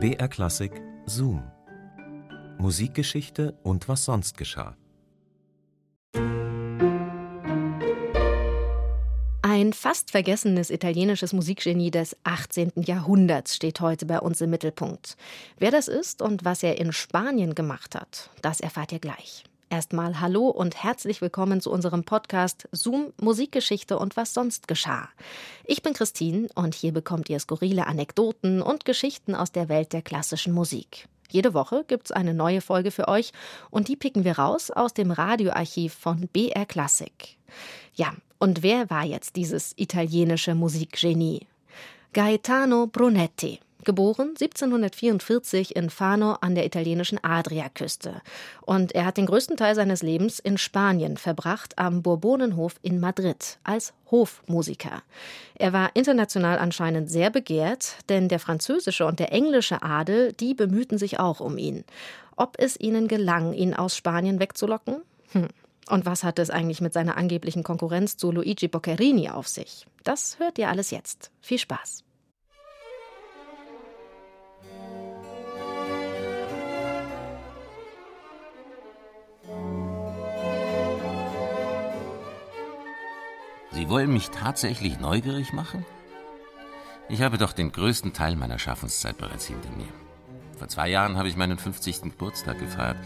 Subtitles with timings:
[0.00, 0.70] BR Klassik
[1.06, 1.42] Zoom.
[2.58, 4.76] Musikgeschichte und was sonst geschah.
[9.42, 12.74] Ein fast vergessenes italienisches Musikgenie des 18.
[12.76, 15.16] Jahrhunderts steht heute bei uns im Mittelpunkt.
[15.58, 19.42] Wer das ist und was er in Spanien gemacht hat, das erfahrt ihr gleich.
[19.70, 25.10] Erstmal hallo und herzlich willkommen zu unserem Podcast Zoom Musikgeschichte und was sonst geschah.
[25.64, 30.00] Ich bin Christine und hier bekommt ihr skurrile Anekdoten und Geschichten aus der Welt der
[30.00, 31.06] klassischen Musik.
[31.28, 33.32] Jede Woche gibt's eine neue Folge für euch
[33.70, 37.36] und die picken wir raus aus dem Radioarchiv von BR Classic.
[37.94, 41.46] Ja, und wer war jetzt dieses italienische Musikgenie?
[42.14, 48.20] Gaetano Brunetti geboren 1744 in Fano an der italienischen Adriaküste.
[48.62, 53.58] Und er hat den größten Teil seines Lebens in Spanien verbracht, am Bourbonenhof in Madrid,
[53.64, 55.02] als Hofmusiker.
[55.54, 60.98] Er war international anscheinend sehr begehrt, denn der französische und der englische Adel, die bemühten
[60.98, 61.84] sich auch um ihn.
[62.36, 65.02] Ob es ihnen gelang, ihn aus Spanien wegzulocken?
[65.32, 65.48] Hm.
[65.88, 69.86] Und was hat es eigentlich mit seiner angeblichen Konkurrenz zu Luigi Boccherini auf sich?
[70.04, 71.30] Das hört ihr alles jetzt.
[71.40, 72.04] Viel Spaß.
[83.88, 85.86] Sie wollen mich tatsächlich neugierig machen?
[87.08, 89.88] Ich habe doch den größten Teil meiner Schaffenszeit bereits hinter mir.
[90.58, 92.02] Vor zwei Jahren habe ich meinen 50.
[92.02, 92.98] Geburtstag gefeiert.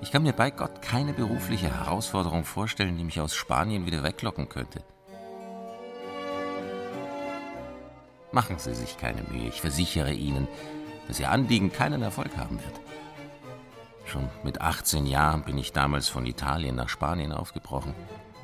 [0.00, 4.48] Ich kann mir bei Gott keine berufliche Herausforderung vorstellen, die mich aus Spanien wieder weglocken
[4.48, 4.82] könnte.
[8.32, 10.48] Machen Sie sich keine Mühe, ich versichere Ihnen,
[11.06, 12.80] dass Ihr Anliegen keinen Erfolg haben wird.
[14.04, 17.94] Schon mit 18 Jahren bin ich damals von Italien nach Spanien aufgebrochen.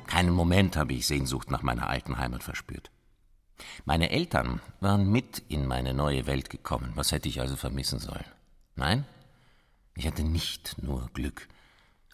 [0.07, 2.91] Keinen Moment habe ich Sehnsucht nach meiner alten Heimat verspürt.
[3.85, 6.91] Meine Eltern waren mit in meine neue Welt gekommen.
[6.95, 8.25] Was hätte ich also vermissen sollen?
[8.75, 9.05] Nein,
[9.95, 11.47] ich hatte nicht nur Glück.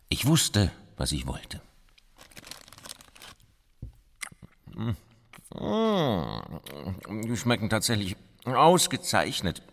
[0.10, 1.62] Ich wusste, was ich wollte.
[7.10, 8.16] Die schmecken tatsächlich
[8.46, 9.64] ausgezeichnet.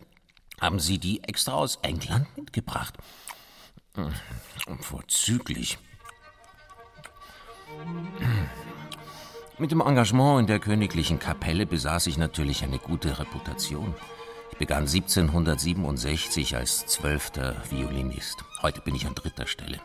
[0.61, 2.95] Haben Sie die extra aus England mitgebracht?
[4.81, 5.79] Vorzüglich.
[9.59, 13.95] Mit dem Engagement in der königlichen Kapelle besaß ich natürlich eine gute Reputation.
[14.53, 18.45] Ich begann 1767 als zwölfter Violinist.
[18.63, 19.81] Heute bin ich an dritter Stelle.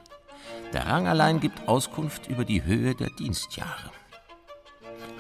[0.74, 3.92] Der Rang allein gibt Auskunft über die Höhe der Dienstjahre.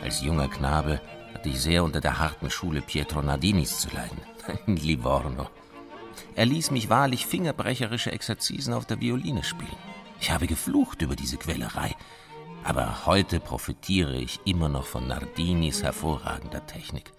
[0.01, 1.01] Als junger Knabe
[1.33, 4.21] hatte ich sehr unter der harten Schule Pietro Nardinis zu leiden,
[4.67, 5.49] in Livorno.
[6.35, 9.77] Er ließ mich wahrlich fingerbrecherische Exerzisen auf der Violine spielen.
[10.19, 11.95] Ich habe geflucht über diese Quälerei,
[12.63, 17.11] aber heute profitiere ich immer noch von Nardinis hervorragender Technik.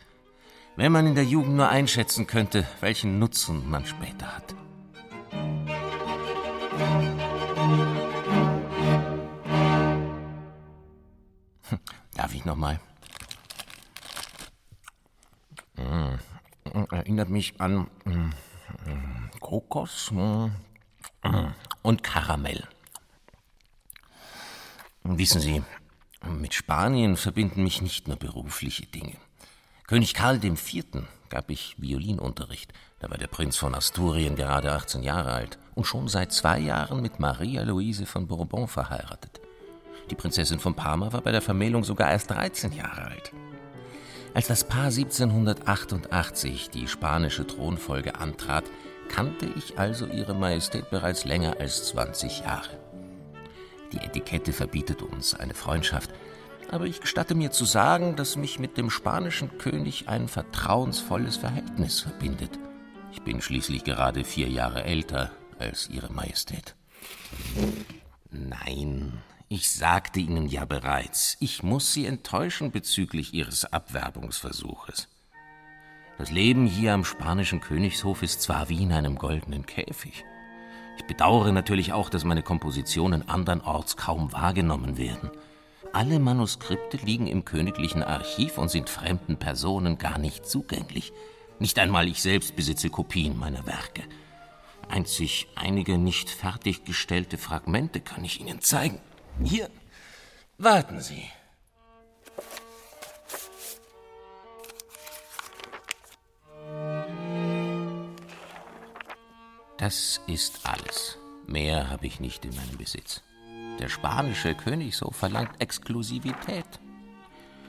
[0.77, 4.55] Wenn man in der Jugend nur einschätzen könnte, welchen Nutzen man später hat.
[11.69, 11.79] Hm,
[12.15, 12.81] darf ich nochmal?
[15.77, 16.19] Hm,
[16.91, 18.33] erinnert mich an hm,
[19.41, 20.11] Kokos
[21.83, 22.67] und Karamell.
[25.07, 25.63] Wissen Sie,
[26.27, 29.17] mit Spanien verbinden mich nicht nur berufliche Dinge.
[29.87, 30.85] König Karl IV.
[31.29, 32.73] gab ich Violinunterricht.
[33.01, 37.03] Da war der Prinz von Asturien gerade 18 Jahre alt und schon seit zwei Jahren
[37.03, 39.43] mit Maria Luise von Bourbon verheiratet.
[40.11, 43.33] Die Prinzessin von Parma war bei der Vermählung sogar erst 13 Jahre alt.
[44.33, 48.65] Als das Paar 1788 die spanische Thronfolge antrat,
[49.11, 52.94] kannte ich also Ihre Majestät bereits länger als 20 Jahre.
[53.93, 56.11] Die Etikette verbietet uns eine Freundschaft,
[56.71, 62.01] aber ich gestatte mir zu sagen, dass mich mit dem spanischen König ein vertrauensvolles Verhältnis
[62.01, 62.59] verbindet.
[63.13, 66.75] Ich bin schließlich gerade vier Jahre älter als Ihre Majestät.
[68.31, 75.09] Nein, ich sagte Ihnen ja bereits, ich muss Sie enttäuschen bezüglich Ihres Abwerbungsversuches.
[76.19, 80.25] Das Leben hier am spanischen Königshof ist zwar wie in einem goldenen Käfig,
[80.97, 85.31] ich bedauere natürlich auch, dass meine Kompositionen andernorts kaum wahrgenommen werden.
[85.93, 91.13] Alle Manuskripte liegen im königlichen Archiv und sind fremden Personen gar nicht zugänglich.
[91.59, 94.03] Nicht einmal ich selbst besitze Kopien meiner Werke.
[94.89, 99.01] Einzig einige nicht fertiggestellte Fragmente kann ich Ihnen zeigen.
[99.43, 99.69] Hier,
[100.59, 101.25] warten Sie.
[109.85, 111.19] Das ist alles.
[111.47, 113.23] Mehr habe ich nicht in meinem Besitz.
[113.79, 116.65] Der spanische Königshof verlangt Exklusivität.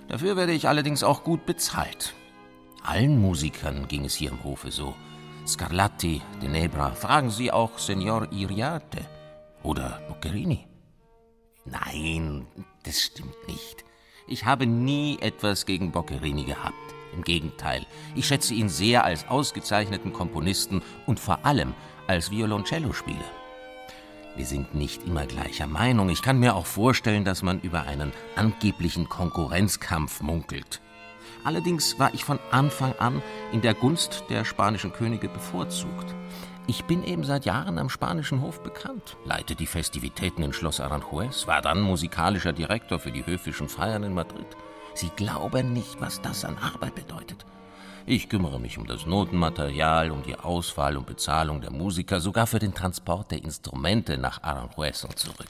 [0.08, 2.14] Dafür werde ich allerdings auch gut bezahlt.
[2.84, 4.96] Allen Musikern ging es hier im Hofe so.
[5.46, 6.94] Scarlatti, De Nebra.
[6.94, 9.06] Fragen Sie auch Signor Iriarte
[9.62, 10.66] oder Boccherini.
[11.66, 12.48] Nein,
[12.84, 13.84] das stimmt nicht.
[14.26, 16.76] Ich habe nie etwas gegen Boccherini gehabt.
[17.14, 17.86] Im Gegenteil,
[18.16, 21.74] ich schätze ihn sehr als ausgezeichneten Komponisten und vor allem
[22.08, 23.32] als Violoncellospieler.
[24.36, 26.10] Wir sind nicht immer gleicher Meinung.
[26.10, 30.82] Ich kann mir auch vorstellen, dass man über einen angeblichen Konkurrenzkampf munkelt.
[31.46, 33.22] Allerdings war ich von Anfang an
[33.54, 36.14] in der Gunst der spanischen Könige bevorzugt.
[36.68, 41.46] Ich bin eben seit Jahren am spanischen Hof bekannt, leite die Festivitäten in Schloss Aranjuez,
[41.46, 44.48] war dann musikalischer Direktor für die höfischen Feiern in Madrid.
[44.96, 47.46] Sie glauben nicht, was das an Arbeit bedeutet.
[48.08, 52.60] Ich kümmere mich um das Notenmaterial, um die Auswahl und Bezahlung der Musiker, sogar für
[52.60, 55.50] den Transport der Instrumente nach Aranjuez und zurück.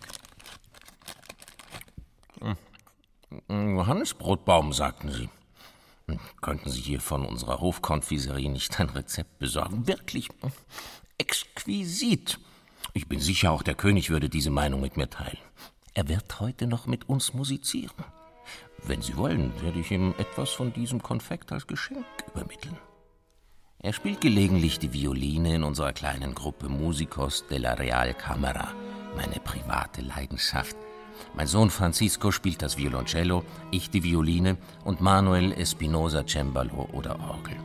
[2.39, 3.75] Hm.
[3.75, 5.29] Johannesbrotbaum, sagten Sie.
[6.07, 9.85] Hm, könnten Sie hier von unserer Hofkonfiserie nicht ein Rezept besorgen?
[9.85, 10.51] Wirklich hm,
[11.17, 12.39] exquisit.
[12.93, 15.39] Ich bin sicher, auch der König würde diese Meinung mit mir teilen.
[15.93, 17.91] Er wird heute noch mit uns musizieren.
[18.83, 22.05] Wenn Sie wollen, werde ich ihm etwas von diesem Konfekt als Geschenk
[22.35, 22.77] übermitteln.
[23.79, 28.69] Er spielt gelegentlich die Violine in unserer kleinen Gruppe Musicos de la Real Camera,
[29.15, 30.75] meine private Leidenschaft.
[31.35, 37.55] Mein Sohn Francisco spielt das Violoncello, ich die Violine und Manuel Espinosa Cembalo oder Orgel.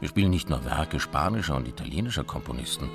[0.00, 2.88] Wir spielen nicht nur Werke spanischer und italienischer Komponisten,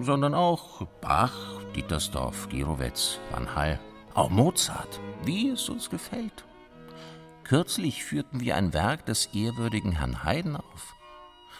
[0.00, 1.34] sondern auch Bach,
[1.74, 3.78] Dietersdorf, Girovetz, Van Hall,
[4.14, 6.44] auch Mozart, wie es uns gefällt.
[7.44, 10.94] Kürzlich führten wir ein Werk des ehrwürdigen Herrn Haydn auf.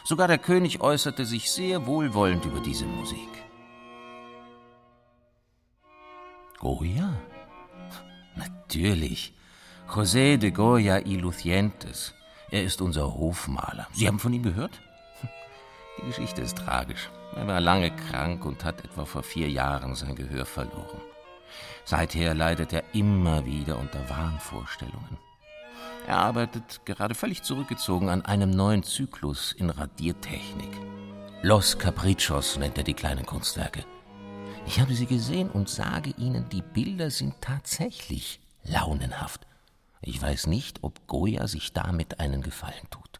[0.03, 3.29] Sogar der König äußerte sich sehr wohlwollend über diese Musik.
[6.59, 7.13] Goya?
[8.35, 9.33] Natürlich.
[9.87, 12.13] José de Goya y Lucientes.
[12.49, 13.87] Er ist unser Hofmaler.
[13.93, 14.81] Sie haben von ihm gehört?
[15.97, 17.09] Die Geschichte ist tragisch.
[17.35, 21.01] Er war lange krank und hat etwa vor vier Jahren sein Gehör verloren.
[21.83, 25.17] Seither leidet er immer wieder unter Wahnvorstellungen.
[26.07, 30.69] Er arbeitet gerade völlig zurückgezogen an einem neuen Zyklus in Radiertechnik.
[31.41, 33.83] Los Caprichos nennt er die kleinen Kunstwerke.
[34.67, 39.47] Ich habe sie gesehen und sage Ihnen, die Bilder sind tatsächlich launenhaft.
[40.01, 43.19] Ich weiß nicht, ob Goya sich damit einen Gefallen tut.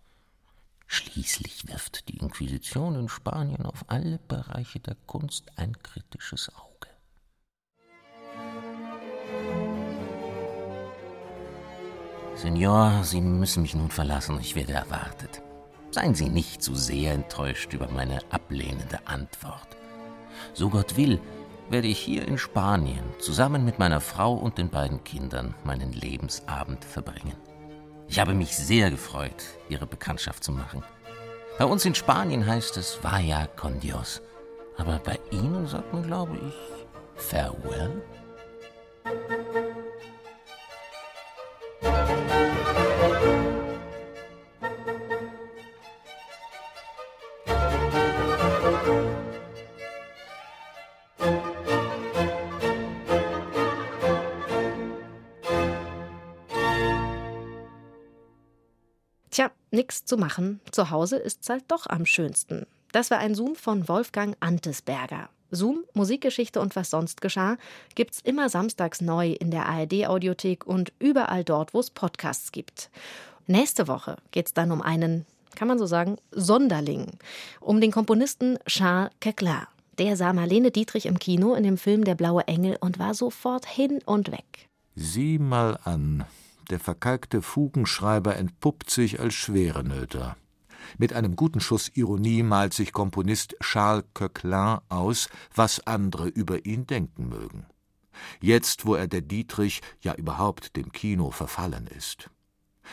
[0.86, 6.75] Schließlich wirft die Inquisition in Spanien auf alle Bereiche der Kunst ein kritisches Auge.
[12.36, 15.42] Senor, Sie müssen mich nun verlassen, ich werde erwartet.
[15.92, 19.68] Seien Sie nicht zu sehr enttäuscht über meine ablehnende Antwort.
[20.54, 21.22] So Gott will,
[21.70, 26.84] werde ich hier in Spanien zusammen mit meiner Frau und den beiden Kindern meinen Lebensabend
[26.84, 27.38] verbringen.
[28.08, 30.84] Ich habe mich sehr gefreut, Ihre Bekanntschaft zu machen.
[31.58, 34.22] Bei uns in Spanien heißt es Vaya con Dios.
[34.78, 36.54] Aber bei Ihnen sagt man, glaube ich,
[37.16, 38.04] Farewell?
[59.76, 60.60] Nichts zu machen.
[60.72, 62.66] Zu Hause ist's halt doch am schönsten.
[62.92, 65.30] Das war ein Zoom von Wolfgang Antesberger.
[65.52, 67.58] Zoom, Musikgeschichte und was sonst geschah,
[67.94, 72.90] gibt's immer samstags neu in der ARD-Audiothek und überall dort, wo es Podcasts gibt.
[73.48, 77.12] Nächste Woche geht's dann um einen, kann man so sagen, Sonderling.
[77.60, 79.68] Um den Komponisten Charles Keklar.
[79.98, 83.66] Der sah Marlene Dietrich im Kino in dem Film Der blaue Engel und war sofort
[83.66, 84.68] hin und weg.
[84.96, 86.26] Sieh mal an.
[86.70, 90.36] Der verkalkte Fugenschreiber entpuppt sich als Schwerenöter.
[90.98, 96.88] Mit einem guten Schuss Ironie malt sich Komponist Charles Coquelin aus, was andere über ihn
[96.88, 97.66] denken mögen.
[98.40, 102.30] Jetzt, wo er der Dietrich, ja überhaupt dem Kino verfallen ist.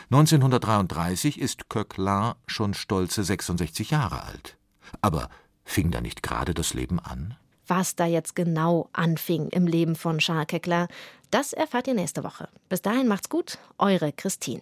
[0.05, 4.57] 1933 ist Coquelin schon stolze 66 Jahre alt.
[5.01, 5.29] Aber
[5.63, 7.37] fing da nicht gerade das Leben an?
[7.67, 10.87] Was da jetzt genau anfing im Leben von Charles Keckler,
[11.31, 12.49] das erfahrt ihr nächste Woche.
[12.67, 14.61] Bis dahin macht's gut, eure Christine.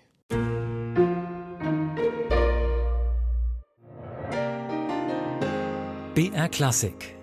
[6.13, 7.15] BR Klassik.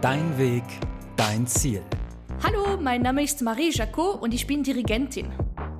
[0.00, 0.64] Dein Weg,
[1.16, 1.82] dein Ziel.
[2.42, 5.30] Hallo, mein Name ist Marie Jacot und ich bin Dirigentin.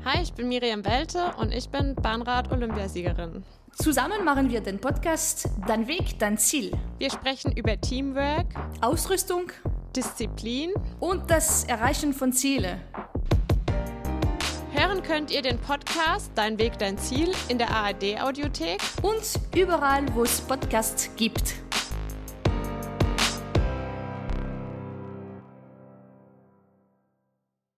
[0.05, 3.45] Hi, ich bin Miriam Welte und ich bin Bahnrad-Olympiasiegerin.
[3.73, 6.73] Zusammen machen wir den Podcast Dein Weg, dein Ziel.
[7.03, 8.47] Wir sprechen über Teamwork,
[8.81, 9.51] Ausrüstung
[9.97, 10.73] Disziplin.
[11.01, 12.81] und das Erreichen von Zielen.
[14.71, 19.21] Hören könnt ihr den Podcast Dein Weg, dein Ziel in der ARD Audiothek und
[19.53, 21.55] überall, wo es Podcasts gibt.